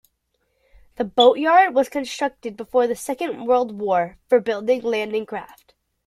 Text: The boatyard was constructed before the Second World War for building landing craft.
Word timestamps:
The 0.95 1.03
boatyard 1.03 1.75
was 1.75 1.87
constructed 1.87 2.57
before 2.57 2.87
the 2.87 2.95
Second 2.95 3.45
World 3.45 3.77
War 3.79 4.17
for 4.27 4.39
building 4.39 4.81
landing 4.81 5.27
craft. 5.27 5.75